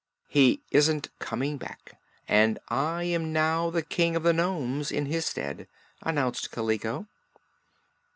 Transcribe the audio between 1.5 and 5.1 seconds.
back, and I am now the King of the Nomes, in